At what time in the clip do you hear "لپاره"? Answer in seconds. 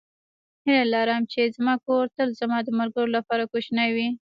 3.17-3.49